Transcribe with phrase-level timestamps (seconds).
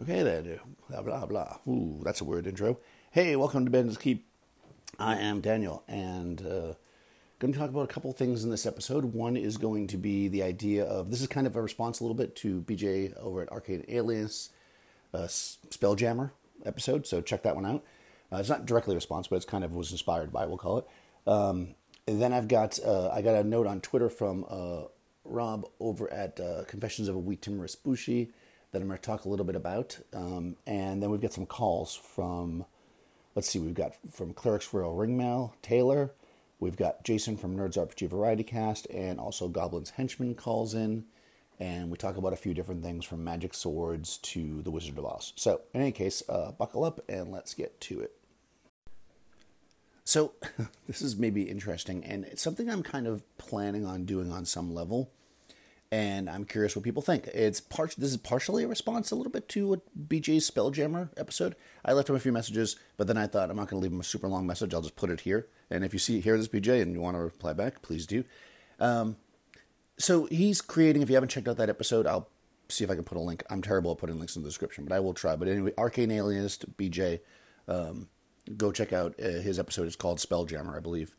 [0.00, 0.60] Okay, then.
[0.88, 1.56] Blah, blah, blah.
[1.66, 2.78] Ooh, that's a weird intro.
[3.10, 4.24] Hey, welcome to Bandits Keep.
[4.96, 6.74] I am Daniel, and uh,
[7.40, 9.06] going to talk about a couple things in this episode.
[9.06, 12.04] One is going to be the idea of this is kind of a response a
[12.04, 14.52] little bit to BJ over at Arcane Alienist
[15.12, 16.30] uh, Spelljammer
[16.64, 17.82] episode, so check that one out.
[18.32, 20.78] Uh, it's not directly a response, but it's kind of was inspired by, we'll call
[20.78, 20.86] it.
[21.26, 21.74] Um,
[22.06, 24.82] then I've got uh, I got a note on Twitter from uh,
[25.24, 28.30] Rob over at uh, Confessions of a Wee Timorous Beastie
[28.72, 29.98] that I'm going to talk a little bit about.
[30.12, 32.64] Um, and then we've got some calls from,
[33.34, 36.12] let's see, we've got from Clerics Wear Ringmail, Taylor.
[36.60, 41.04] We've got Jason from Nerds RPG Variety Cast, and also Goblin's Henchman calls in.
[41.60, 45.04] And we talk about a few different things from magic swords to the Wizard of
[45.04, 45.32] Oz.
[45.36, 48.12] So, in any case, uh, buckle up and let's get to it.
[50.04, 50.34] So,
[50.86, 54.72] this is maybe interesting, and it's something I'm kind of planning on doing on some
[54.72, 55.10] level
[55.90, 57.28] and I'm curious what people think.
[57.28, 57.94] It's part.
[57.96, 61.56] This is partially a response a little bit to what BJ's Spelljammer episode.
[61.84, 63.92] I left him a few messages, but then I thought I'm not going to leave
[63.92, 64.74] him a super long message.
[64.74, 65.46] I'll just put it here.
[65.70, 68.24] And if you see hear this BJ and you want to reply back, please do.
[68.78, 69.16] Um,
[69.98, 71.02] so he's creating.
[71.02, 72.28] If you haven't checked out that episode, I'll
[72.68, 73.42] see if I can put a link.
[73.48, 75.36] I'm terrible at putting links in the description, but I will try.
[75.36, 77.20] But anyway, Arcane Alienist BJ,
[77.66, 78.08] um,
[78.58, 79.86] go check out uh, his episode.
[79.86, 81.14] It's called Spelljammer, I believe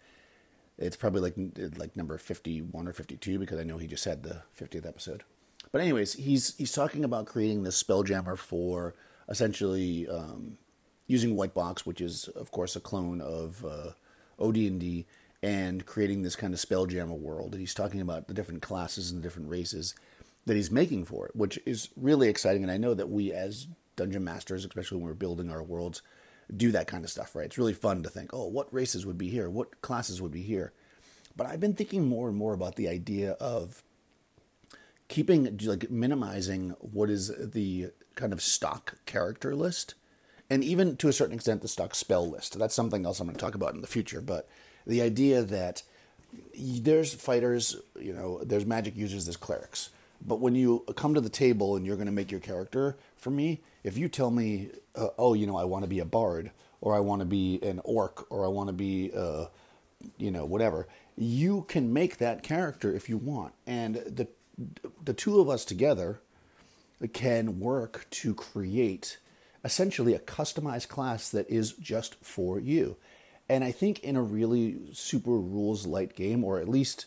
[0.80, 1.36] it's probably like
[1.78, 5.24] like number 51 or 52 because I know he just had the 50th episode.
[5.72, 8.96] But anyways, he's he's talking about creating this spelljammer for
[9.28, 10.58] essentially um,
[11.06, 13.92] using White Box, which is of course a clone of uh,
[14.40, 15.06] OD&D,
[15.44, 17.52] and creating this kind of spelljammer world.
[17.54, 19.96] And he's talking about the different classes and the different races
[20.46, 22.64] that he's making for it, which is really exciting.
[22.64, 26.02] And I know that we as dungeon masters, especially when we're building our worlds,
[26.56, 27.46] do that kind of stuff, right?
[27.46, 29.50] It's really fun to think, oh, what races would be here?
[29.50, 30.74] What classes would be here?
[31.36, 33.84] But I've been thinking more and more about the idea of
[35.08, 39.94] keeping, like, minimizing what is the kind of stock character list,
[40.50, 42.58] and even to a certain extent, the stock spell list.
[42.58, 44.20] That's something else I'm going to talk about in the future.
[44.20, 44.50] But
[44.86, 45.84] the idea that
[46.60, 49.92] there's fighters, you know, there's magic users, there's clerics.
[50.26, 53.30] But when you come to the table and you're going to make your character, for
[53.30, 56.52] me, if you tell me, uh, oh, you know, I want to be a bard,
[56.82, 59.46] or I want to be an orc, or I want to be, uh,
[60.18, 63.54] you know, whatever, you can make that character if you want.
[63.66, 64.28] And the
[65.04, 66.22] the two of us together
[67.14, 69.18] can work to create
[69.64, 72.98] essentially a customized class that is just for you.
[73.48, 77.06] And I think in a really super rules light game, or at least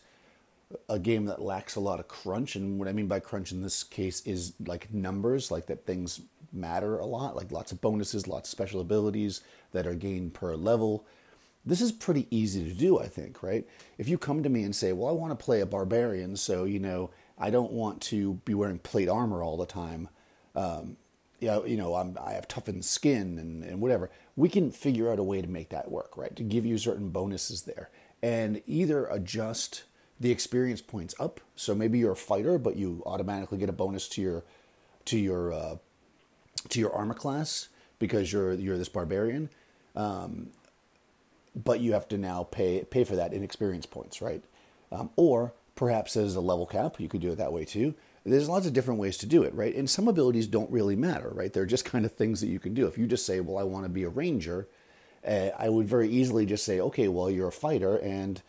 [0.88, 2.56] a game that lacks a lot of crunch.
[2.56, 6.20] And what I mean by crunch in this case is like numbers, like that things
[6.52, 9.40] matter a lot, like lots of bonuses, lots of special abilities
[9.72, 11.06] that are gained per level.
[11.64, 13.66] This is pretty easy to do, I think, right?
[13.96, 16.64] If you come to me and say, well, I want to play a barbarian, so,
[16.64, 20.08] you know, I don't want to be wearing plate armor all the time.
[20.54, 20.96] Um,
[21.40, 24.10] you know, you know I'm, I have toughened skin and, and whatever.
[24.36, 26.34] We can figure out a way to make that work, right?
[26.36, 27.90] To give you certain bonuses there
[28.22, 29.84] and either adjust
[30.22, 31.40] the experience points up.
[31.56, 34.44] So maybe you're a fighter, but you automatically get a bonus to your
[35.06, 35.76] to your uh,
[36.70, 37.68] to your armor class
[37.98, 39.50] because you're you're this barbarian.
[39.94, 40.50] Um,
[41.54, 44.42] but you have to now pay pay for that in experience points, right?
[44.92, 47.94] Um, or perhaps as a level cap, you could do it that way too.
[48.24, 49.74] There's lots of different ways to do it, right?
[49.74, 51.52] And some abilities don't really matter, right?
[51.52, 52.86] They're just kind of things that you can do.
[52.86, 54.68] If you just say, "Well, I want to be a ranger,"
[55.26, 58.40] uh, I would very easily just say, "Okay, well, you're a fighter, and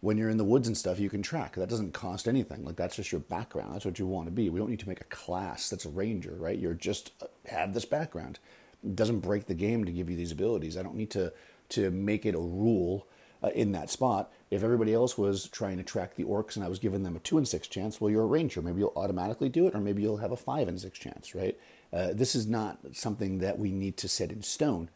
[0.00, 1.54] when you're in the woods and stuff, you can track.
[1.56, 2.64] That doesn't cost anything.
[2.64, 3.74] Like that's just your background.
[3.74, 4.48] That's what you want to be.
[4.48, 6.58] We don't need to make a class that's a ranger, right?
[6.58, 8.38] You're just uh, have this background.
[8.82, 10.76] It doesn't break the game to give you these abilities.
[10.76, 11.32] I don't need to
[11.70, 13.06] to make it a rule
[13.42, 14.32] uh, in that spot.
[14.50, 17.20] If everybody else was trying to track the orcs and I was giving them a
[17.20, 18.62] two and six chance, well, you're a ranger.
[18.62, 21.58] Maybe you'll automatically do it, or maybe you'll have a five and six chance, right?
[21.92, 24.88] Uh, this is not something that we need to set in stone.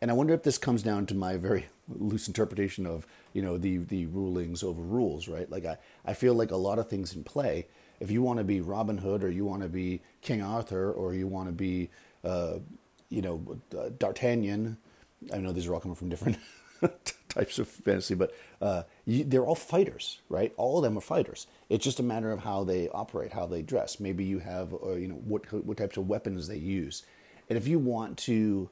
[0.00, 3.58] And I wonder if this comes down to my very loose interpretation of you know
[3.58, 5.50] the the rulings over rules, right?
[5.50, 7.66] Like I, I feel like a lot of things in play.
[8.00, 11.14] If you want to be Robin Hood, or you want to be King Arthur, or
[11.14, 11.88] you want to be,
[12.24, 12.58] uh,
[13.08, 14.76] you know, uh, D'Artagnan.
[15.32, 16.36] I know these are all coming from different
[17.28, 20.52] types of fantasy, but uh, you, they're all fighters, right?
[20.58, 21.46] All of them are fighters.
[21.70, 23.98] It's just a matter of how they operate, how they dress.
[23.98, 27.02] Maybe you have, uh, you know, what what types of weapons they use,
[27.48, 28.68] and if you want to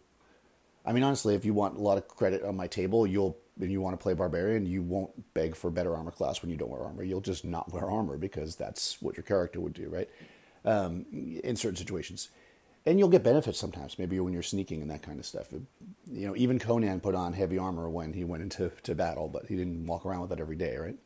[0.84, 3.70] I mean, honestly, if you want a lot of credit on my table, you'll and
[3.70, 6.70] you want to play barbarian, you won't beg for better armor class when you don't
[6.70, 7.04] wear armor.
[7.04, 10.08] You'll just not wear armor because that's what your character would do, right?
[10.64, 11.06] Um,
[11.44, 12.30] in certain situations,
[12.86, 13.98] and you'll get benefits sometimes.
[13.98, 15.48] Maybe when you're sneaking and that kind of stuff.
[16.10, 19.46] You know, even Conan put on heavy armor when he went into to battle, but
[19.46, 20.96] he didn't walk around with it every day, right?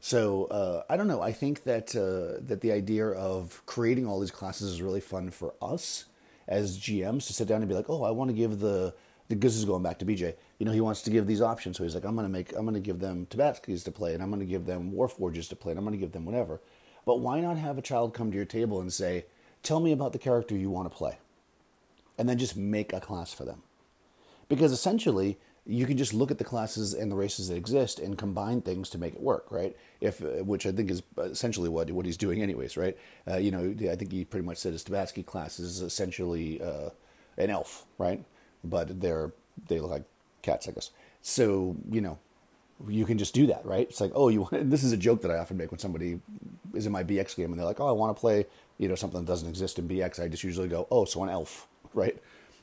[0.00, 1.22] So uh, I don't know.
[1.22, 5.30] I think that uh, that the idea of creating all these classes is really fun
[5.30, 6.06] for us
[6.50, 8.92] as GMs to sit down and be like, oh, I want to give the
[9.28, 10.34] the this is going back to BJ.
[10.58, 12.64] You know, he wants to give these options, so he's like, I'm gonna make, I'm
[12.64, 15.78] gonna give them Tabaxis to play, and I'm gonna give them Warforges to play, and
[15.78, 16.60] I'm gonna give them whatever.
[17.06, 19.26] But why not have a child come to your table and say,
[19.62, 21.18] tell me about the character you want to play,
[22.18, 23.62] and then just make a class for them,
[24.48, 28.16] because essentially you can just look at the classes and the races that exist and
[28.16, 29.76] combine things to make it work, right?
[30.00, 32.96] If which I think is essentially what what he's doing, anyways, right?
[33.30, 36.90] Uh, you know, I think he pretty much said his Tabaxi class is essentially uh,
[37.36, 38.24] an elf, right?
[38.64, 39.32] But they're
[39.68, 40.04] they look like
[40.42, 40.90] cats, I guess.
[41.22, 42.18] So you know,
[42.88, 43.88] you can just do that, right?
[43.88, 44.70] It's like, oh, you want.
[44.70, 46.20] this is a joke that I often make when somebody
[46.74, 48.46] is in my BX game and they're like, oh, I want to play,
[48.78, 50.22] you know, something that doesn't exist in BX.
[50.22, 52.16] I just usually go, oh, so an elf, right?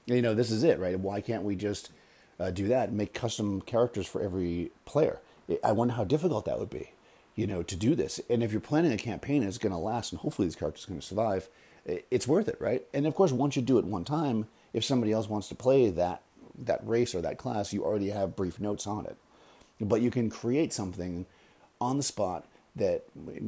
[0.05, 0.99] You know, this is it, right?
[0.99, 1.91] Why can't we just
[2.39, 5.21] uh, do that, make custom characters for every player.
[5.63, 6.91] I wonder how difficult that would be,
[7.35, 8.19] you know, to do this.
[8.29, 10.89] And if you're planning a campaign that's going to last and hopefully these characters are
[10.89, 11.49] going to survive,
[11.85, 12.85] it's worth it, right?
[12.93, 15.89] And of course, once you do it one time, if somebody else wants to play
[15.89, 16.21] that
[16.59, 19.15] that race or that class, you already have brief notes on it.
[19.79, 21.27] But you can create something
[21.79, 22.45] on the spot
[22.75, 23.05] that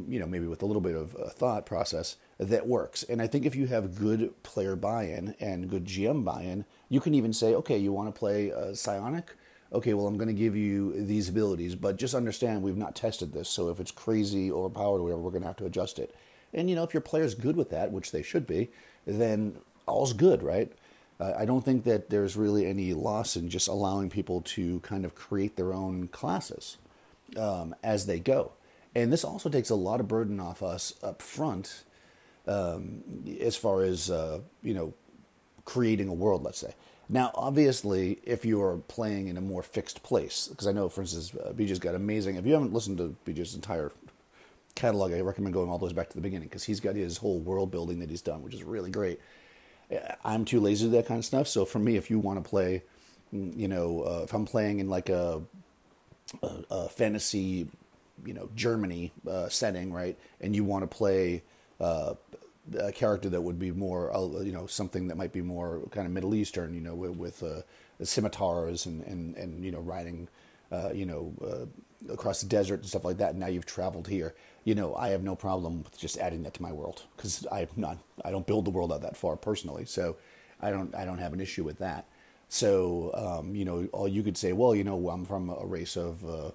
[0.07, 3.03] you know maybe with a little bit of a thought process that works.
[3.03, 7.13] And I think if you have good player buy-in and good GM buy-in, you can
[7.13, 9.35] even say, okay, you want to play uh, psionic?
[9.71, 13.31] Okay, well, I'm going to give you these abilities, but just understand we've not tested
[13.33, 13.47] this.
[13.49, 16.15] So if it's crazy or powered or whatever, we're going to have to adjust it.
[16.53, 18.69] And you know, if your player's good with that, which they should be,
[19.05, 20.71] then all's good, right?
[21.19, 25.05] Uh, I don't think that there's really any loss in just allowing people to kind
[25.05, 26.77] of create their own classes
[27.37, 28.53] um, as they go.
[28.95, 31.83] And this also takes a lot of burden off us up front
[32.47, 33.03] um,
[33.39, 34.93] as far as, uh, you know,
[35.65, 36.73] creating a world, let's say.
[37.11, 41.01] Now, obviously, if you are playing in a more fixed place, because I know, for
[41.01, 42.35] instance, uh, BJ's got amazing.
[42.35, 43.91] If you haven't listened to BJ's entire
[44.75, 47.17] catalog, I recommend going all the way back to the beginning because he's got his
[47.17, 49.19] whole world building that he's done, which is really great.
[50.23, 51.47] I'm too lazy to do that kind of stuff.
[51.47, 52.83] So for me, if you want to play,
[53.31, 55.41] you know, uh, if I'm playing in like a,
[56.43, 57.67] a, a fantasy,
[58.23, 61.41] you know, Germany uh, setting, right, and you want to play
[61.79, 62.13] uh,
[62.77, 66.05] a character that would be more, uh, you know, something that might be more kind
[66.05, 67.61] of Middle Eastern, you know, with, with uh,
[68.03, 70.27] scimitars and, and, and, you know, riding,
[70.71, 73.31] uh, you know, uh, across the desert and stuff like that.
[73.31, 74.35] And now you've traveled here.
[74.63, 77.69] You know, I have no problem with just adding that to my world because I'm
[77.75, 79.85] not, I don't build the world out that far personally.
[79.85, 80.17] So
[80.61, 82.05] I don't, I don't have an issue with that.
[82.49, 85.95] So, um, you know, all you could say, well, you know, I'm from a race
[85.95, 86.51] of, uh,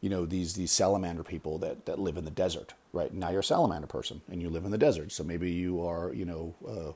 [0.00, 3.12] you know these these salamander people that that live in the desert right?
[3.12, 5.12] Now you're a salamander person and you live in the desert.
[5.12, 6.92] So maybe you are you know uh,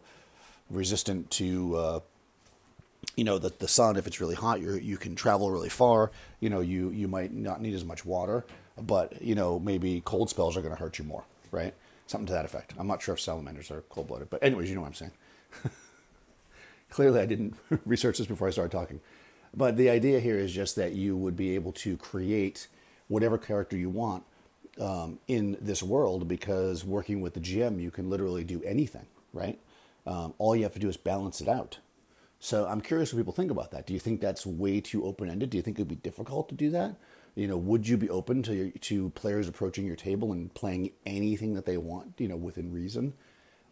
[0.71, 2.01] resistant to uh,
[3.17, 3.97] you know the the sun.
[3.97, 6.11] If it's really hot you you can travel really far.
[6.41, 8.45] You know you you might not need as much water
[8.81, 11.75] but you know maybe cold spells are going to hurt you more right?
[12.07, 12.73] Something to that effect.
[12.79, 15.13] I'm not sure if salamanders are cold blooded but anyways you know what i'm saying.
[16.91, 17.57] Clearly i didn't
[17.87, 19.01] research this before i started talking.
[19.55, 22.69] But the idea here is just that you would be able to create
[23.13, 24.25] whatever character you want
[24.81, 29.59] um, in this world because working with the GM, you can literally do anything, right?
[30.07, 31.79] Um, all you have to do is balance it out.
[32.41, 33.87] So I'm curious what people think about that.
[33.87, 35.51] Do you think that's way too open ended?
[35.51, 36.97] Do you think it would be difficult to do that?
[37.37, 41.55] You know, would you be open to to players approaching your table and playing anything
[41.55, 42.15] that they want?
[42.19, 43.15] You know, within reason.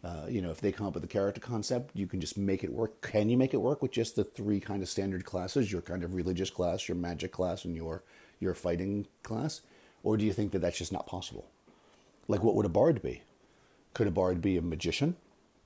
[0.03, 2.63] Uh, you know, if they come up with a character concept, you can just make
[2.63, 3.01] it work.
[3.01, 5.71] Can you make it work with just the three kind of standard classes?
[5.71, 8.03] Your kind of religious class, your magic class, and your
[8.41, 9.61] your fighting class?
[10.03, 11.45] Or do you think that that's just not possible?
[12.27, 13.21] Like, what would a bard be?
[13.93, 15.15] Could a bard be a magician?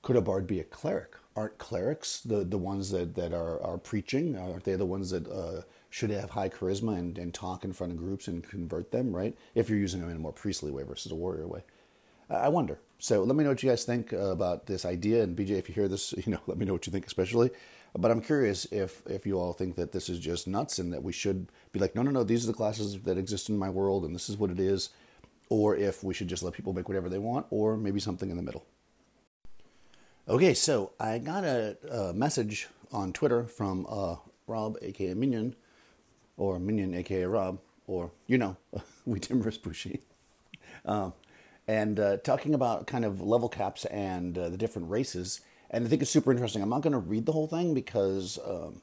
[0.02, 1.14] Could a bard be a cleric?
[1.34, 4.36] Aren't clerics the, the ones that, that are, are preaching?
[4.36, 7.92] Aren't they the ones that uh, should have high charisma and, and talk in front
[7.92, 9.36] of groups and convert them, right?
[9.54, 11.62] If you're using them in a more priestly way versus a warrior way.
[12.28, 12.78] I wonder.
[12.98, 15.22] So let me know what you guys think about this idea.
[15.22, 17.50] And BJ, if you hear this, you know, let me know what you think, especially.
[17.98, 21.02] But I'm curious if if you all think that this is just nuts and that
[21.02, 23.70] we should be like, no, no, no, these are the classes that exist in my
[23.70, 24.90] world and this is what it is,
[25.48, 28.36] or if we should just let people make whatever they want, or maybe something in
[28.36, 28.66] the middle.
[30.28, 34.16] Okay, so I got a, a message on Twitter from uh,
[34.46, 35.54] Rob, aka Minion,
[36.36, 38.56] or Minion, aka Rob, or you know,
[39.06, 40.00] we timorous bushy.
[40.84, 41.14] Um,
[41.68, 45.88] and uh, talking about kind of level caps and uh, the different races and I
[45.88, 46.62] think it's super interesting.
[46.62, 48.82] I'm not going to read the whole thing because um,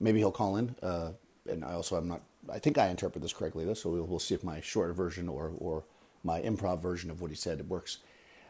[0.00, 1.12] maybe he'll call in, uh,
[1.48, 2.22] and I also I'm not.
[2.50, 5.28] I think I interpret this correctly, though, so we'll, we'll see if my short version
[5.28, 5.84] or or
[6.24, 7.98] my improv version of what he said works.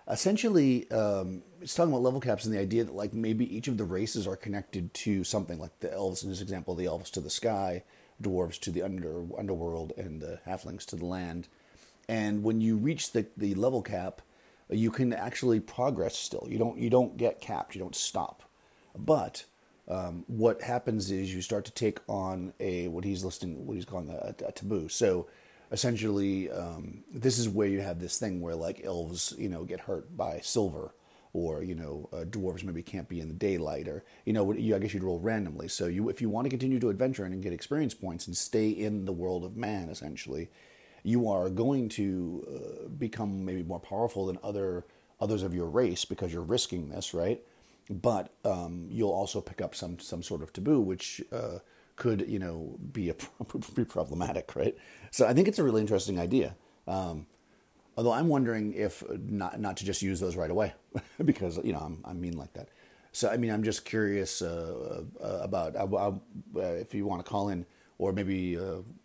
[0.08, 3.76] Essentially, um, it's talking about level caps and the idea that like maybe each of
[3.76, 5.58] the races are connected to something.
[5.58, 7.82] Like the elves, in this example, the elves to the sky,
[8.22, 11.48] dwarves to the under underworld, and the halflings to the land.
[12.08, 14.22] And when you reach the the level cap,
[14.70, 16.46] you can actually progress still.
[16.48, 17.74] You don't you don't get capped.
[17.74, 18.42] You don't stop.
[18.96, 19.44] But
[19.88, 23.84] um, what happens is you start to take on a what he's listing, what he's
[23.84, 24.88] calling a, a taboo.
[24.88, 25.26] So
[25.70, 29.80] essentially, um, this is where you have this thing where like elves, you know, get
[29.80, 30.94] hurt by silver,
[31.32, 34.74] or you know, uh, dwarves maybe can't be in the daylight, or you know, you,
[34.74, 35.68] I guess you'd roll randomly.
[35.68, 38.70] So you, if you want to continue to adventure and get experience points and stay
[38.70, 40.50] in the world of man, essentially,
[41.02, 42.46] you are going to
[42.84, 44.84] uh, become maybe more powerful than other
[45.20, 47.40] others of your race because you're risking this, right?
[47.90, 51.58] But um, you'll also pick up some some sort of taboo, which uh,
[51.96, 53.14] could you know be a
[53.74, 54.76] be problematic, right?
[55.10, 56.54] So I think it's a really interesting idea.
[56.86, 57.26] Um,
[57.96, 60.74] although I'm wondering if not not to just use those right away
[61.24, 62.68] because you know I'm I'm mean like that.
[63.12, 66.12] So I mean I'm just curious uh, uh, about uh,
[66.56, 67.64] uh if you want to call in
[67.98, 68.56] or maybe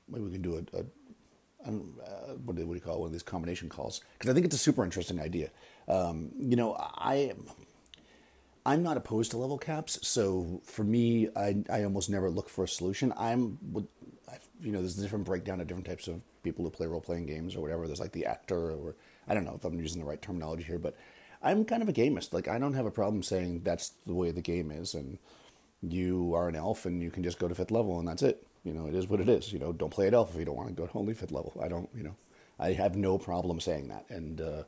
[0.09, 0.83] maybe we can do a, a
[1.65, 4.55] what, do, what do you call one of these combination calls because I think it's
[4.55, 5.49] a super interesting idea.
[5.87, 7.33] Um, you know I
[8.65, 12.63] I'm not opposed to level caps, so for me, I, I almost never look for
[12.63, 13.13] a solution.
[13.17, 13.57] I'm,
[14.61, 17.25] you know, there's a different breakdown of different types of people who play role playing
[17.25, 17.87] games or whatever.
[17.87, 18.95] There's like the actor, or
[19.27, 20.95] I don't know if I'm using the right terminology here, but
[21.41, 22.33] I'm kind of a gamist.
[22.33, 25.17] Like I don't have a problem saying that's the way the game is, and
[25.81, 28.47] you are an elf and you can just go to fifth level and that's it.
[28.63, 29.51] You know, it is what it is.
[29.51, 31.31] You know, don't play at elf if you don't want to go to only fifth
[31.31, 31.53] level.
[31.61, 32.15] I don't, you know,
[32.59, 34.41] I have no problem saying that, and.
[34.41, 34.63] Uh,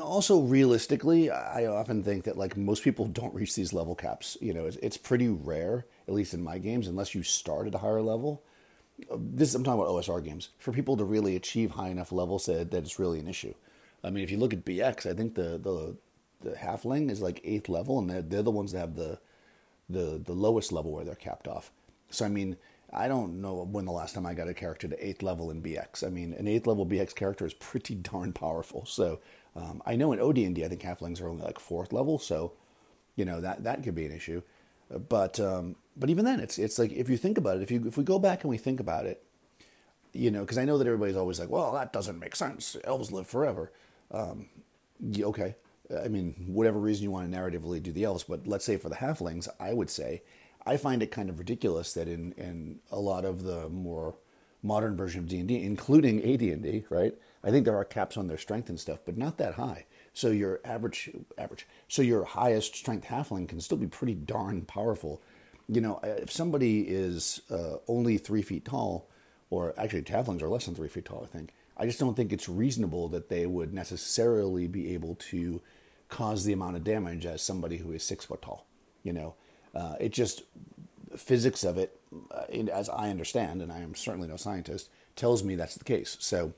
[0.00, 4.52] also realistically i often think that like most people don't reach these level caps you
[4.52, 7.78] know it's, it's, pretty rare at least in my games unless you start at a
[7.78, 8.42] higher level
[9.16, 12.72] this i'm talking about osr games for people to really achieve high enough levels that,
[12.72, 13.54] that it's really an issue
[14.02, 15.96] i mean if you look at bx i think the the,
[16.40, 19.18] the halfling is like eighth level and they're, they're the ones that have the
[19.88, 21.70] the the lowest level where they're capped off
[22.12, 22.56] so i mean
[22.92, 25.62] I don't know when the last time I got a character to eighth level in
[25.62, 26.06] BX.
[26.06, 28.84] I mean, an eighth level BX character is pretty darn powerful.
[28.84, 29.20] So
[29.56, 32.52] um, I know in OD&D, I think halflings are only like fourth level, so
[33.16, 34.42] you know that that could be an issue.
[35.08, 37.82] But um, but even then, it's it's like if you think about it, if you
[37.86, 39.22] if we go back and we think about it,
[40.12, 42.76] you know, because I know that everybody's always like, well, that doesn't make sense.
[42.84, 43.72] Elves live forever.
[44.10, 44.48] Um,
[45.18, 45.54] okay,
[46.02, 48.90] I mean, whatever reason you want to narratively do the elves, but let's say for
[48.90, 50.22] the halflings, I would say
[50.64, 54.14] I find it kind of ridiculous that in in a lot of the more
[54.62, 57.14] modern version of D and D, including AD&D, right?
[57.42, 59.86] I think there are caps on their strength and stuff, but not that high.
[60.14, 65.22] So your average average, so your highest strength halfling can still be pretty darn powerful.
[65.68, 69.08] You know, if somebody is uh, only three feet tall,
[69.50, 71.52] or actually halflings are less than three feet tall, I think.
[71.76, 75.62] I just don't think it's reasonable that they would necessarily be able to
[76.08, 78.66] cause the amount of damage as somebody who is six foot tall.
[79.02, 79.34] You know,
[79.74, 80.42] uh, it just
[81.16, 81.98] physics of it,
[82.30, 86.16] uh, as I understand, and I am certainly no scientist, tells me that's the case.
[86.20, 86.52] So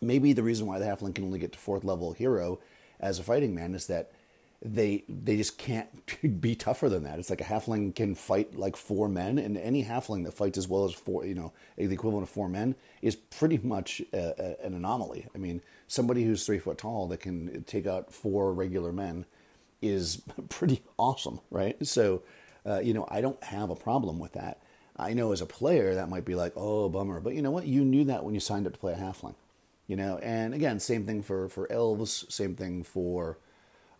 [0.00, 2.58] maybe the reason why the halfling can only get to fourth level hero
[3.00, 4.10] as a fighting man is that
[4.60, 5.88] they they just can't
[6.40, 7.18] be tougher than that.
[7.18, 10.68] It's like a halfling can fight like four men, and any halfling that fights as
[10.68, 14.66] well as four, you know, the equivalent of four men is pretty much a, a,
[14.66, 15.26] an anomaly.
[15.34, 19.26] I mean, somebody who's three foot tall that can take out four regular men
[19.82, 21.76] is pretty awesome, right?
[21.86, 22.22] So,
[22.66, 24.62] uh, you know, I don't have a problem with that.
[24.96, 27.66] I know as a player that might be like, oh, bummer, but you know what?
[27.66, 29.34] You knew that when you signed up to play a halfling
[29.88, 33.38] you know and again same thing for for elves same thing for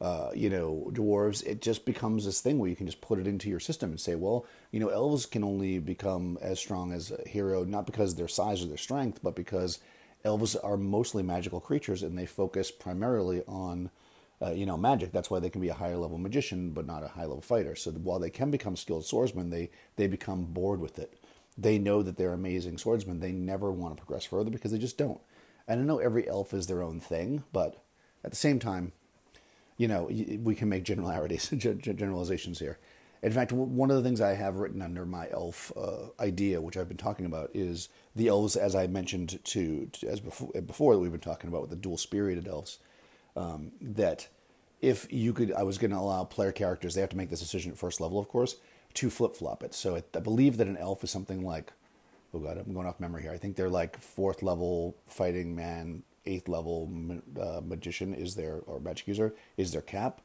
[0.00, 3.26] uh, you know dwarves it just becomes this thing where you can just put it
[3.26, 7.10] into your system and say well you know elves can only become as strong as
[7.10, 9.80] a hero not because their size or their strength but because
[10.24, 13.90] elves are mostly magical creatures and they focus primarily on
[14.40, 17.02] uh, you know magic that's why they can be a higher level magician but not
[17.02, 20.80] a high level fighter so while they can become skilled swordsmen they they become bored
[20.80, 21.18] with it
[21.56, 24.98] they know that they're amazing swordsmen they never want to progress further because they just
[24.98, 25.20] don't
[25.68, 27.84] and I know every elf is their own thing, but
[28.24, 28.92] at the same time,
[29.76, 30.10] you know,
[30.42, 32.78] we can make generalities, generalizations here.
[33.22, 36.76] In fact, one of the things I have written under my elf uh, idea, which
[36.76, 40.94] I've been talking about, is the elves, as I mentioned to, to as before, before
[40.94, 42.78] that we've been talking about with the dual spirited elves.
[43.38, 44.28] Um, that
[44.80, 47.40] if you could, I was going to allow player characters, they have to make this
[47.40, 48.56] decision at first level, of course,
[48.94, 49.74] to flip flop it.
[49.74, 51.72] So it, I believe that an elf is something like
[52.34, 53.32] oh god, I'm going off memory here.
[53.32, 56.90] I think they're like fourth level fighting man, eighth level
[57.40, 60.20] uh, magician is their or magic user is their cap.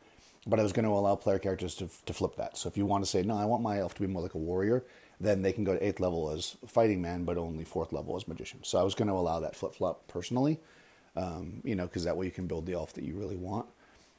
[0.46, 2.58] But I was going to allow player characters to to flip that.
[2.58, 4.34] So if you want to say no, I want my elf to be more like
[4.34, 4.84] a warrior,
[5.20, 8.28] then they can go to eighth level as fighting man, but only fourth level as
[8.28, 8.60] magician.
[8.64, 10.60] So I was going to allow that flip flop personally,
[11.16, 13.68] um, you know, because that way you can build the elf that you really want.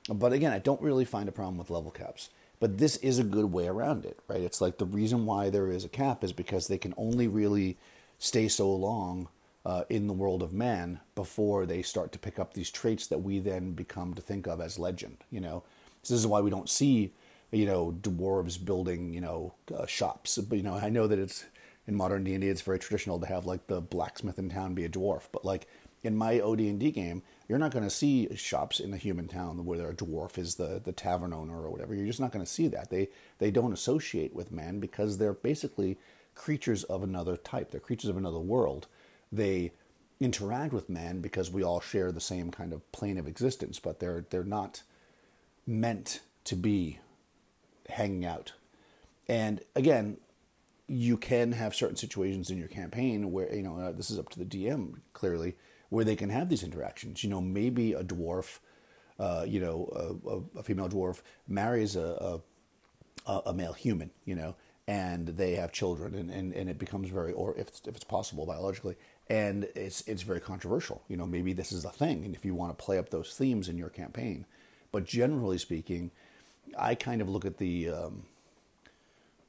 [0.09, 2.31] But again, I don't really find a problem with level caps.
[2.61, 4.41] But this is a good way around it, right?
[4.41, 7.77] It's like the reason why there is a cap is because they can only really
[8.19, 9.29] stay so long
[9.67, 13.19] uh, in the world of man before they start to pick up these traits that
[13.19, 15.19] we then become to think of as legend.
[15.31, 15.65] You know,
[16.03, 17.13] so this is why we don't see
[17.51, 20.39] you know dwarves building you know uh, shops.
[20.39, 21.45] But you know I know that it's
[21.87, 24.75] in modern D and D it's very traditional to have like the blacksmith in town
[24.75, 25.67] be a dwarf, but like
[26.05, 29.27] in my OD and D game, you're not going to see shops in a human
[29.27, 31.95] town where a dwarf is the, the tavern owner or whatever.
[31.95, 32.91] You're just not going to see that.
[32.91, 33.09] They
[33.39, 35.99] they don't associate with men because they're basically
[36.35, 37.71] creatures of another type.
[37.71, 38.87] They're creatures of another world.
[39.33, 39.73] They
[40.21, 43.99] interact with man because we all share the same kind of plane of existence, but
[43.99, 44.83] they're they're not
[45.67, 46.99] meant to be
[47.89, 48.53] hanging out.
[49.27, 50.19] And again,
[50.87, 54.29] you can have certain situations in your campaign where you know uh, this is up
[54.31, 55.57] to the DM clearly
[55.89, 57.23] where they can have these interactions.
[57.23, 58.59] You know, maybe a dwarf,
[59.19, 60.21] uh, you know,
[60.57, 62.41] a, a, female dwarf marries a,
[63.27, 64.55] a, a male human, you know,
[64.87, 68.05] and they have children, and, and, and it becomes very, or if it's, if it's
[68.05, 68.97] possible biologically,
[69.29, 71.03] and it's it's very controversial.
[71.09, 73.35] You know, maybe this is a thing, and if you want to play up those
[73.35, 74.45] themes in your campaign,
[74.93, 76.11] but generally speaking,
[76.79, 78.25] I kind of look at the um,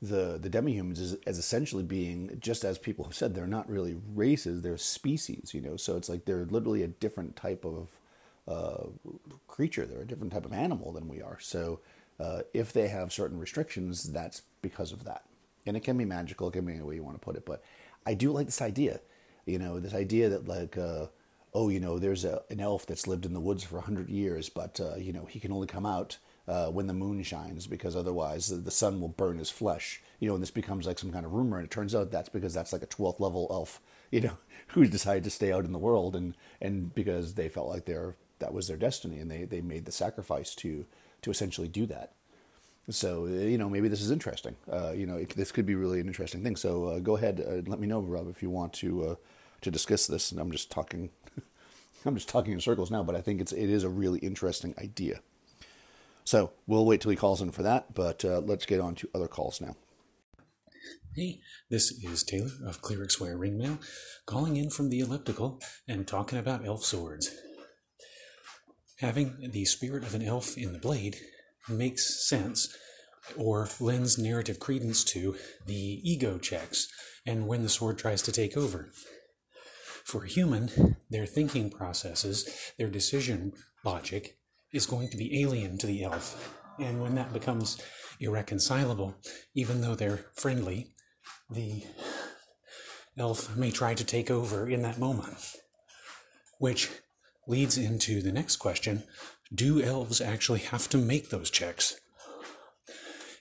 [0.09, 3.97] the the demi-humans as, as essentially being just as people have said they're not really
[4.13, 5.77] races they're species you know?
[5.77, 7.89] So it's like they're literally a different type of
[8.47, 8.89] uh,
[9.47, 9.85] creature.
[9.85, 11.39] They're a different type of animal than we are.
[11.39, 11.79] So
[12.19, 15.23] uh, if they have certain restrictions that's because of that.
[15.67, 17.45] And it can be magical it can be any way you want to put it
[17.45, 17.63] but
[18.05, 18.99] i do like this idea
[19.45, 21.07] you know this idea that like uh,
[21.53, 24.49] oh you know there's a, an elf that's lived in the woods for 100 years
[24.49, 26.17] but uh, you know he can only come out
[26.47, 30.01] uh, when the moon shines because otherwise the, the, sun will burn his flesh.
[30.19, 31.57] You know, and this becomes like some kind of rumor.
[31.57, 34.37] And it turns out that's because that's like a 12th level elf, you know,
[34.67, 38.15] who decided to stay out in the world and, and because they felt like their,
[38.39, 40.85] that was their destiny and they, they made the sacrifice to,
[41.21, 42.13] to essentially do that.
[42.89, 44.55] So, you know, maybe this is interesting.
[44.71, 46.55] Uh, you know, it, this could be really an interesting thing.
[46.55, 49.15] So uh, go ahead, uh, let me know, Rob, if you want to, uh,
[49.61, 50.31] to discuss this.
[50.31, 51.09] And I'm just talking,
[52.05, 54.75] I'm just talking in circles now, but I think it's, it is a really interesting
[54.77, 55.21] idea.
[56.25, 59.09] So we'll wait till he calls in for that, but uh, let's get on to
[59.13, 59.75] other calls now.
[61.15, 61.39] Hey,
[61.69, 63.79] this is Taylor of Clerics Wear Ringmail,
[64.25, 67.29] calling in from the elliptical and talking about elf swords.
[68.99, 71.17] Having the spirit of an elf in the blade
[71.69, 72.75] makes sense
[73.37, 75.35] or lends narrative credence to
[75.65, 76.87] the ego checks
[77.25, 78.89] and when the sword tries to take over.
[80.03, 84.37] For a human, their thinking processes, their decision logic
[84.75, 86.53] is going to be alien to the elf.
[86.79, 87.81] And when that becomes
[88.19, 89.15] irreconcilable,
[89.53, 90.91] even though they're friendly,
[91.49, 91.83] the
[93.17, 95.37] elf may try to take over in that moment.
[96.59, 96.89] Which
[97.47, 99.03] leads into the next question
[99.53, 101.99] do elves actually have to make those checks?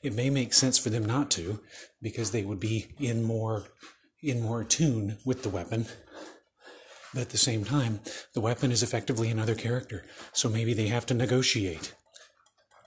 [0.02, 1.60] It may make sense for them not to,
[2.02, 3.64] because they would be in more
[4.22, 5.86] in more tune with the weapon
[7.14, 8.00] but at the same time,
[8.32, 11.94] the weapon is effectively another character, so maybe they have to negotiate.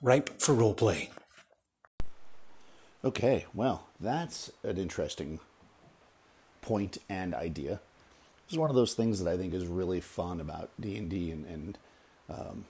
[0.01, 1.09] Ripe for role play.
[3.03, 5.39] Okay, well, that's an interesting
[6.61, 7.79] point and idea.
[8.45, 11.09] This is one of those things that I think is really fun about D and
[11.09, 11.77] D and,
[12.29, 12.65] um,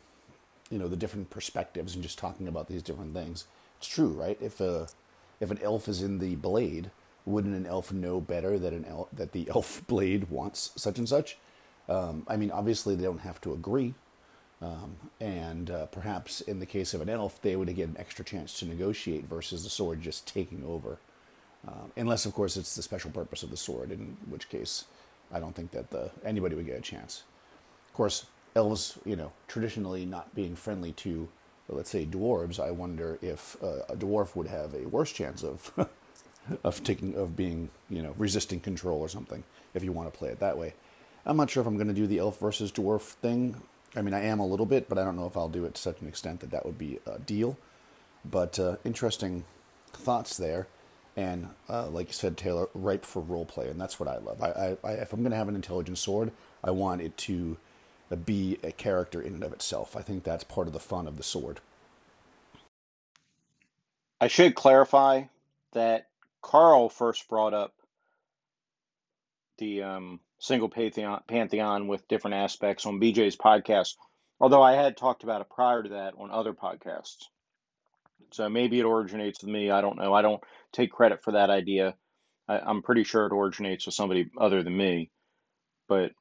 [0.70, 3.46] you know the different perspectives and just talking about these different things.
[3.78, 4.38] It's true, right?
[4.42, 4.88] If a
[5.40, 6.92] if an elf is in the blade,
[7.26, 11.08] wouldn't an elf know better that an elf, that the elf blade wants such and
[11.08, 11.38] such?
[11.90, 13.94] Um, I mean, obviously they don't have to agree,
[14.62, 18.26] um, and uh, perhaps in the case of an elf, they would get an extra
[18.26, 20.98] chance to negotiate versus the sword just taking over.
[21.68, 24.86] Um, unless, of course, it's the special purpose of the sword, in which case
[25.32, 27.24] I don't think that the, anybody would get a chance.
[27.88, 31.28] Of course, elves, you know, traditionally not being friendly to,
[31.70, 35.72] let's say, dwarves, I wonder if uh, a dwarf would have a worse chance of
[36.64, 40.30] of taking of being, you know, resisting control or something if you want to play
[40.30, 40.74] it that way.
[41.28, 43.62] I'm not sure if I'm going to do the elf versus dwarf thing.
[43.96, 45.76] I mean, I am a little bit, but I don't know if I'll do it
[45.76, 47.58] to such an extent that that would be a deal.
[48.26, 49.44] But uh, interesting
[49.92, 50.68] thoughts there.
[51.18, 54.42] And uh, like you said, Taylor, ripe for role play, and that's what I love.
[54.42, 56.32] I, I, I if I'm going to have an intelligent sword,
[56.64, 57.58] I want it to
[58.26, 59.98] be a character in and of itself.
[59.98, 61.60] I think that's part of the fun of the sword.
[64.22, 65.24] I should clarify
[65.74, 66.08] that
[66.42, 67.74] Carl first brought up
[69.58, 73.96] the um, single pantheon, pantheon with different aspects on BJ's podcast.
[74.40, 77.26] Although I had talked about it prior to that on other podcasts.
[78.32, 79.72] So maybe it originates with me.
[79.72, 80.14] I don't know.
[80.14, 81.96] I don't take credit for that idea.
[82.48, 85.12] I, I'm pretty sure it originates with somebody other than me.
[85.88, 86.12] But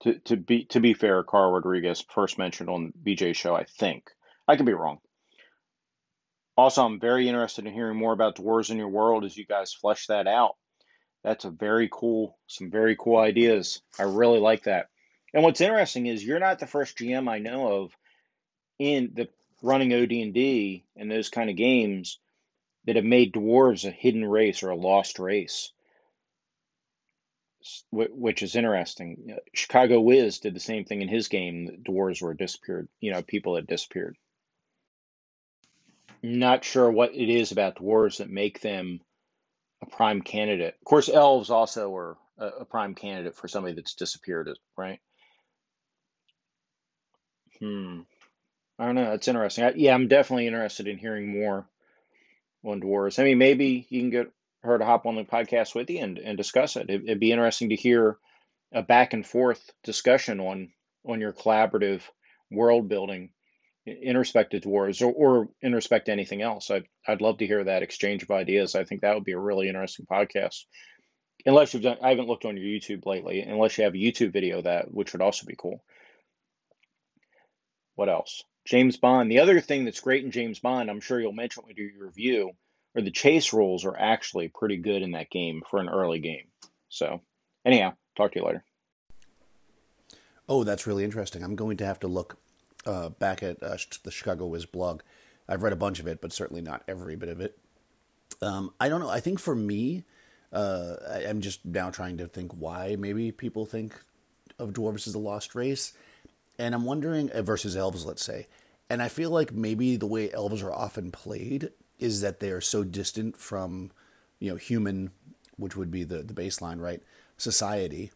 [0.00, 4.04] to, to be to be fair, Carl Rodriguez first mentioned on BJ's show, I think.
[4.48, 4.98] I could be wrong.
[6.56, 9.74] Also, I'm very interested in hearing more about dwarves in your world as you guys
[9.74, 10.56] flesh that out.
[11.26, 13.82] That's a very cool, some very cool ideas.
[13.98, 14.90] I really like that.
[15.34, 17.96] And what's interesting is you're not the first GM I know of
[18.78, 19.28] in the
[19.60, 22.20] running OD&D and those kind of games
[22.84, 25.72] that have made dwarves a hidden race or a lost race,
[27.90, 29.36] which is interesting.
[29.52, 31.82] Chicago Wiz did the same thing in his game.
[31.84, 32.88] Dwarves were disappeared.
[33.00, 34.16] You know, people had disappeared.
[36.22, 39.00] Not sure what it is about dwarves that make them
[39.82, 40.74] a prime candidate.
[40.80, 45.00] Of course, elves also are a, a prime candidate for somebody that's disappeared, right?
[47.60, 48.00] Hmm.
[48.78, 49.10] I don't know.
[49.10, 49.64] That's interesting.
[49.64, 51.66] I, yeah, I'm definitely interested in hearing more
[52.64, 53.18] on dwarves.
[53.18, 54.30] I mean, maybe you can get
[54.62, 56.90] her to hop on the podcast with you and, and discuss it.
[56.90, 57.02] it.
[57.04, 58.18] It'd be interesting to hear
[58.72, 60.70] a back and forth discussion on
[61.06, 62.02] on your collaborative
[62.50, 63.30] world building
[63.86, 66.70] in respect to dwarves or, or in respect to anything else.
[66.70, 68.74] I'd, I'd love to hear that exchange of ideas.
[68.74, 70.64] I think that would be a really interesting podcast.
[71.44, 74.32] Unless you've done, I haven't looked on your YouTube lately, unless you have a YouTube
[74.32, 75.84] video that, which would also be cool.
[77.94, 78.42] What else?
[78.66, 79.30] James Bond.
[79.30, 81.94] The other thing that's great in James Bond, I'm sure you'll mention when you do
[81.94, 82.50] your review,
[82.96, 86.46] are the chase rules are actually pretty good in that game for an early game.
[86.88, 87.20] So,
[87.64, 88.64] anyhow, talk to you later.
[90.48, 91.44] Oh, that's really interesting.
[91.44, 92.38] I'm going to have to look
[92.86, 95.02] uh, back at uh, the Chicago Wiz blog.
[95.48, 97.58] I've read a bunch of it, but certainly not every bit of it.
[98.42, 99.10] Um, I don't know.
[99.10, 100.04] I think for me,
[100.52, 103.94] uh, I, am just now trying to think why maybe people think
[104.58, 105.92] of dwarves as a lost race,
[106.58, 108.46] and I'm wondering uh, versus elves, let's say.
[108.88, 112.60] And I feel like maybe the way elves are often played is that they are
[112.60, 113.90] so distant from,
[114.38, 115.10] you know, human,
[115.56, 117.02] which would be the the baseline, right?
[117.36, 118.12] Society,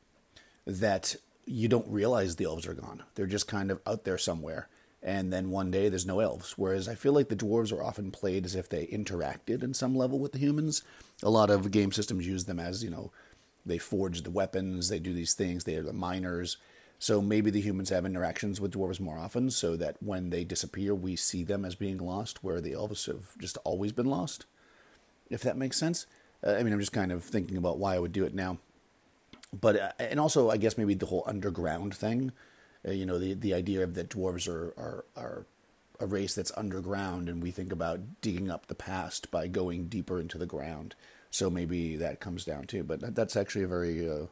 [0.67, 3.03] that you don't realize the elves are gone.
[3.15, 4.69] They're just kind of out there somewhere.
[5.03, 6.55] And then one day there's no elves.
[6.57, 9.97] Whereas I feel like the dwarves are often played as if they interacted in some
[9.97, 10.83] level with the humans.
[11.23, 13.11] A lot of game systems use them as, you know,
[13.65, 16.59] they forge the weapons, they do these things, they are the miners.
[16.99, 20.95] So maybe the humans have interactions with dwarves more often so that when they disappear,
[20.95, 24.45] we see them as being lost, where the elves have just always been lost.
[25.31, 26.07] If that makes sense.
[26.47, 28.59] Uh, I mean, I'm just kind of thinking about why I would do it now
[29.59, 32.33] but uh, and also I guess maybe the whole underground thing,
[32.87, 35.47] uh, you know, the the idea of that dwarves are are are
[35.99, 40.19] a race that's underground, and we think about digging up the past by going deeper
[40.19, 40.95] into the ground.
[41.31, 42.83] So maybe that comes down too.
[42.83, 44.27] But that's actually a very uh,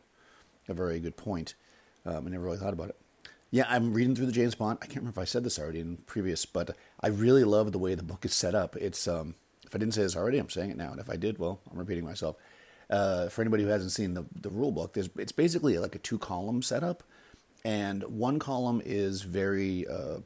[0.69, 1.55] a very good point.
[2.07, 2.97] Um, I never really thought about it.
[3.51, 4.79] Yeah, I'm reading through the James Bond.
[4.83, 7.79] I can't remember if I said this already in previous, but I really love the
[7.79, 8.77] way the book is set up.
[8.77, 11.17] It's um, if I didn't say this already, I'm saying it now, and if I
[11.17, 12.37] did, well, I'm repeating myself.
[12.91, 16.19] Uh, for anybody who hasn't seen the, the rule book, it's basically like a two
[16.19, 17.03] column setup.
[17.65, 20.19] And one column is very, uh,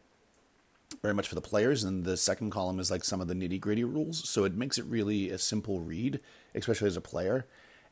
[1.01, 3.61] very much for the players, and the second column is like some of the nitty
[3.61, 4.29] gritty rules.
[4.29, 6.21] So it makes it really a simple read,
[6.55, 7.47] especially as a player.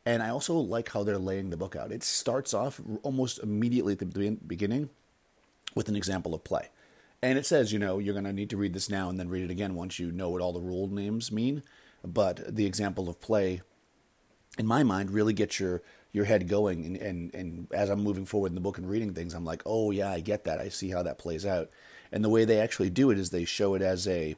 [0.06, 1.92] And I also like how they're laying the book out.
[1.92, 4.90] It starts off almost immediately at the beginning
[5.74, 6.68] with an example of play.
[7.22, 9.28] And it says, you know, you're going to need to read this now and then
[9.28, 11.62] read it again once you know what all the rule names mean.
[12.02, 13.60] But the example of play
[14.58, 15.82] in my mind, really get your
[16.12, 16.84] your head going.
[16.84, 19.62] And, and, and as I'm moving forward in the book and reading things, I'm like,
[19.64, 20.58] oh, yeah, I get that.
[20.58, 21.70] I see how that plays out.
[22.10, 24.34] And the way they actually do it is they show it as a,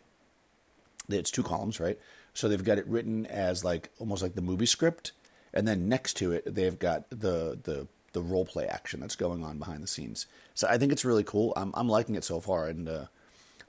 [1.08, 1.98] it's two columns, right?
[2.34, 5.12] So they've got it written as like almost like the movie script.
[5.54, 9.42] And then next to it, they've got the, the, the role play action that's going
[9.42, 10.26] on behind the scenes.
[10.54, 11.54] So I think it's really cool.
[11.56, 12.68] I'm, I'm liking it so far.
[12.68, 13.06] And uh,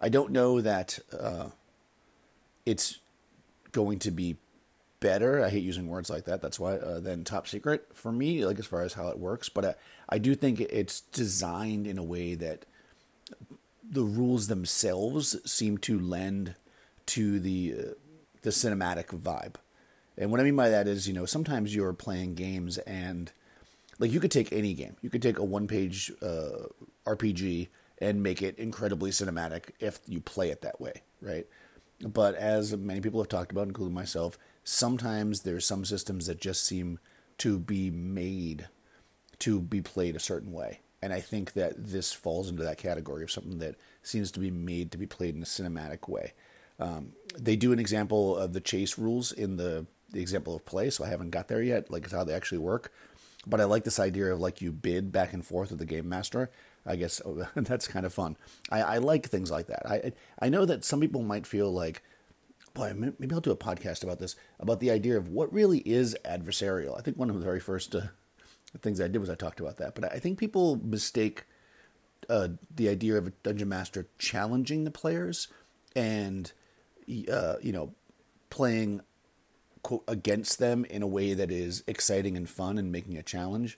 [0.02, 1.50] I don't know that uh,
[2.66, 3.00] it's
[3.72, 4.36] going to be
[5.04, 5.44] better.
[5.44, 6.42] I hate using words like that.
[6.42, 9.50] That's why uh, than top secret for me, like as far as how it works.
[9.50, 9.76] But I,
[10.10, 12.66] I do think it's designed in a way that
[13.88, 16.56] the rules themselves seem to lend
[17.08, 17.92] to the uh,
[18.42, 19.56] the cinematic vibe.
[20.18, 23.32] And what I mean by that is, you know, sometimes you're playing games and
[24.00, 24.96] like you could take any game.
[25.02, 26.68] You could take a one-page uh,
[27.06, 27.68] RPG
[28.00, 31.46] and make it incredibly cinematic if you play it that way, right?
[32.02, 36.66] But as many people have talked about, including myself, sometimes there's some systems that just
[36.66, 37.00] seem
[37.40, 38.68] to be made
[39.40, 40.80] to be played a certain way.
[41.02, 44.52] And I think that this falls into that category of something that seems to be
[44.52, 46.34] made to be played in a cinematic way.
[46.80, 50.90] Um, they do an example of the chase rules in the, the example of play,
[50.90, 52.92] so I haven't got there yet, like how they actually work.
[53.46, 56.08] But I like this idea of like you bid back and forth with the game
[56.08, 56.50] master.
[56.86, 58.38] I guess oh, that's kind of fun.
[58.70, 59.86] I, I like things like that.
[59.86, 62.02] I I know that some people might feel like
[62.74, 66.18] boy, maybe I'll do a podcast about this, about the idea of what really is
[66.26, 66.98] adversarial.
[66.98, 68.02] I think one of the very first uh,
[68.82, 69.96] things I did was I talked about that.
[69.96, 71.46] But I think people mistake
[72.30, 75.48] uh, the idea of a dungeon master challenging the players
[75.96, 76.52] and,
[77.32, 77.94] uh, you know,
[78.50, 79.02] playing
[79.84, 83.78] quote, against them in a way that is exciting and fun and making a challenge,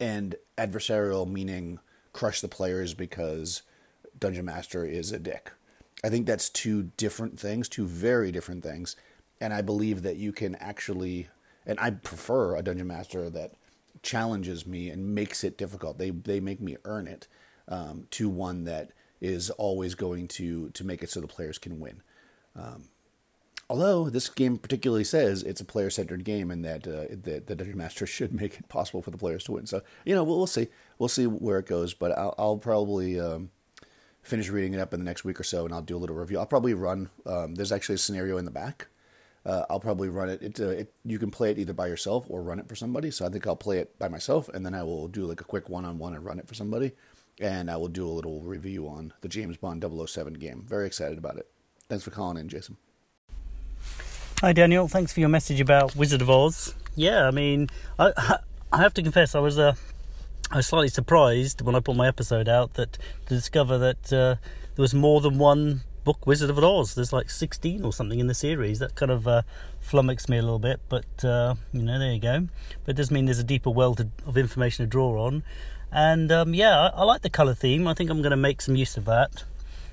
[0.00, 1.78] and adversarial meaning
[2.12, 3.62] crush the players because
[4.18, 5.52] dungeon master is a dick
[6.04, 8.96] I think that's two different things, two very different things.
[9.40, 11.28] And I believe that you can actually,
[11.66, 13.52] and I prefer a dungeon master that
[14.02, 15.98] challenges me and makes it difficult.
[15.98, 17.26] They they make me earn it
[17.68, 21.80] um, to one that is always going to to make it so the players can
[21.80, 22.02] win.
[22.56, 22.84] Um,
[23.68, 27.54] although this game particularly says it's a player centered game and that uh, the, the
[27.54, 29.66] dungeon master should make it possible for the players to win.
[29.66, 33.18] So you know we'll, we'll see we'll see where it goes, but I'll, I'll probably.
[33.20, 33.50] Um,
[34.28, 36.16] finish reading it up in the next week or so, and I'll do a little
[36.16, 36.38] review.
[36.38, 37.10] I'll probably run.
[37.26, 38.88] Um, there's actually a scenario in the back.
[39.44, 40.42] Uh, I'll probably run it.
[40.42, 40.92] It, uh, it.
[41.04, 43.10] You can play it either by yourself or run it for somebody.
[43.10, 45.44] So I think I'll play it by myself, and then I will do like a
[45.44, 46.92] quick one-on-one and run it for somebody,
[47.40, 50.64] and I will do a little review on the James Bond 007 game.
[50.68, 51.48] Very excited about it.
[51.88, 52.76] Thanks for calling in, Jason.
[54.40, 56.72] Hi Daniel, thanks for your message about Wizard of Oz.
[56.94, 58.12] Yeah, I mean, I
[58.72, 59.74] I have to confess I was uh,
[60.50, 62.94] I was slightly surprised when I put my episode out that
[63.26, 64.36] to discover that uh,
[64.76, 66.94] there was more than one book Wizard of Oz.
[66.94, 68.78] There's like 16 or something in the series.
[68.78, 69.42] That kind of uh,
[69.78, 72.48] flummoxed me a little bit, but uh, you know, there you go.
[72.86, 75.42] But it does mean there's a deeper well to, of information to draw on.
[75.92, 77.86] And um, yeah, I, I, like the colour theme.
[77.86, 79.44] I think I'm going to make some use of that.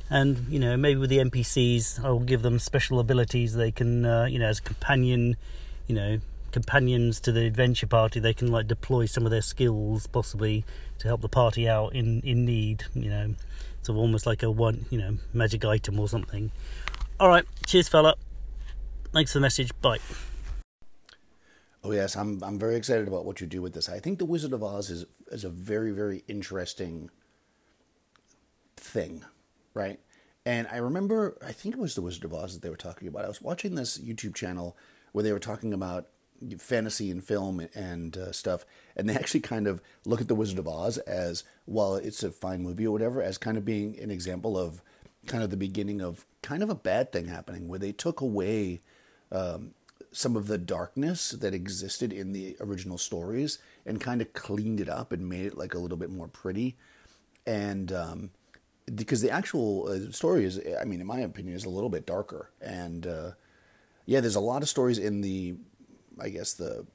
[0.09, 3.55] And you know, maybe with the NPCs, I will give them special abilities.
[3.55, 5.35] They can, uh, you know, as a companion,
[5.87, 6.19] you know,
[6.55, 10.63] companions to the adventure party, they can like deploy some of their skills possibly
[10.99, 12.85] to help the party out in in need.
[12.93, 13.35] You know,
[13.81, 16.51] sort of almost like a one you know magic item or something.
[17.19, 18.15] All right, cheers, fella.
[19.11, 19.69] Thanks for the message.
[19.81, 19.99] Bye.
[21.83, 23.89] Oh yes, I'm I'm very excited about what you do with this.
[23.89, 27.09] I think the Wizard of Oz is is a very very interesting
[28.77, 29.25] thing,
[29.73, 29.99] right?
[30.45, 33.09] And I remember, I think it was the Wizard of Oz that they were talking
[33.09, 33.25] about.
[33.25, 34.77] I was watching this YouTube channel
[35.11, 36.07] where they were talking about
[36.59, 40.59] fantasy and film and uh, stuff, and they actually kind of look at the Wizard
[40.59, 44.11] of Oz as while it's a fine movie or whatever, as kind of being an
[44.11, 44.81] example of
[45.27, 48.81] kind of the beginning of kind of a bad thing happening, where they took away
[49.31, 49.71] um,
[50.11, 54.89] some of the darkness that existed in the original stories and kind of cleaned it
[54.89, 56.75] up and made it like a little bit more pretty,
[57.45, 58.29] and um,
[58.93, 62.05] because the actual uh, story is, I mean, in my opinion, is a little bit
[62.05, 63.07] darker and.
[63.07, 63.31] Uh,
[64.05, 65.55] yeah, there's a lot of stories in the
[66.19, 66.85] I guess the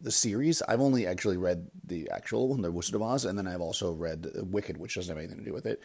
[0.00, 0.62] the series.
[0.62, 3.92] I've only actually read the actual one, The Wizard of Oz, and then I've also
[3.92, 5.80] read Wicked, which doesn't have anything to do with it.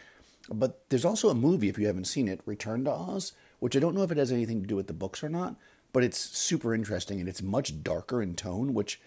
[0.48, 3.80] But there's also a movie, if you haven't seen it, Return to Oz, which I
[3.80, 5.56] don't know if it has anything to do with the books or not,
[5.92, 9.00] but it's super interesting and it's much darker in tone, which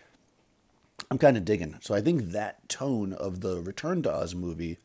[1.12, 1.78] I'm kind of digging.
[1.82, 4.78] So I think that tone of the Return to Oz movie,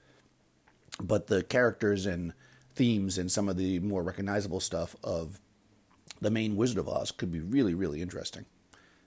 [1.01, 2.35] but the characters and
[2.75, 5.41] themes and some of the more recognizable stuff of
[6.21, 8.45] the main Wizard of Oz could be really, really interesting.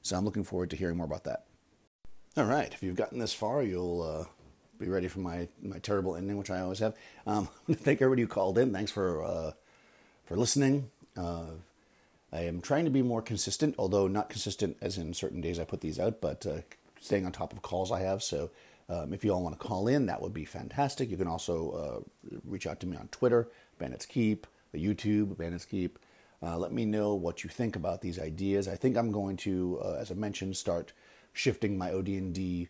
[0.06, 1.46] So I'm looking forward to hearing more about that.
[2.38, 4.26] All right, if you've gotten this far, you'll uh,
[4.78, 6.94] be ready for my, my terrible ending, which I always have.
[7.26, 8.72] Um, thank everybody who called in.
[8.72, 9.52] Thanks for uh,
[10.26, 10.92] for listening.
[11.18, 11.46] Uh,
[12.32, 15.64] I am trying to be more consistent, although not consistent as in certain days I
[15.64, 16.62] put these out, but uh,
[17.02, 18.22] staying on top of calls I have.
[18.22, 18.52] So
[18.88, 21.10] um, if you all want to call in, that would be fantastic.
[21.10, 23.48] You can also uh, reach out to me on Twitter,
[23.80, 25.98] Bandits Keep, YouTube, Bandits Keep.
[26.46, 28.68] Uh, let me know what you think about these ideas.
[28.68, 30.94] I think I'm going to, uh, as I mentioned, start
[31.34, 32.70] shifting my OD&D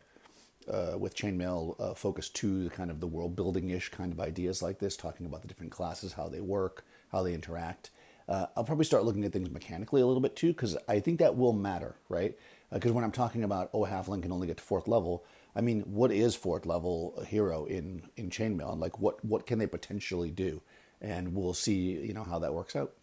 [0.72, 4.20] uh, with chainmail uh, focus to the kind of the world building ish kind of
[4.22, 7.90] ideas like this, talking about the different classes, how they work, how they interact.
[8.30, 11.20] Uh, I'll probably start looking at things mechanically a little bit too, because I think
[11.20, 12.36] that will matter, right?
[12.72, 15.62] Because uh, when I'm talking about oh, halfling can only get to fourth level, I
[15.62, 19.68] mean, what is fourth level hero in in chainmail, and like what what can they
[19.68, 20.62] potentially do?
[21.02, 22.94] And we'll see, you know, how that works out.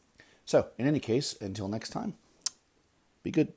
[0.52, 2.12] So, in any case, until next time,
[3.22, 3.54] be good.